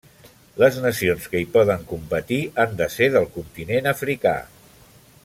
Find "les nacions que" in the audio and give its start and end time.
0.61-1.41